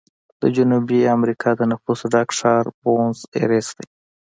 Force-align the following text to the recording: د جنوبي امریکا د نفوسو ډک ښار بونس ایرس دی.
د 0.41 0.43
جنوبي 0.55 0.99
امریکا 1.15 1.49
د 1.55 1.61
نفوسو 1.71 2.05
ډک 2.13 2.29
ښار 2.37 2.65
بونس 2.81 3.19
ایرس 3.37 3.67
دی. 3.77 3.87